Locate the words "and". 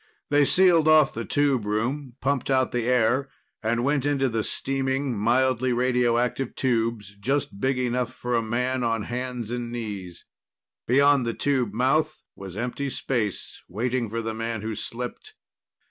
3.61-3.83, 9.51-9.71